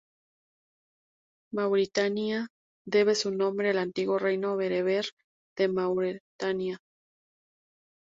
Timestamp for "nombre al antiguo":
3.29-4.17